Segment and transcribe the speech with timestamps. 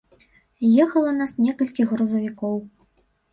[0.85, 2.59] Ехала нас некалькі грузавікоў.